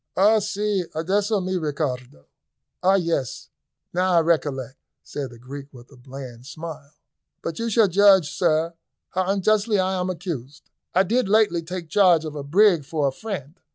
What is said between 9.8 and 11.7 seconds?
am accused. I did lately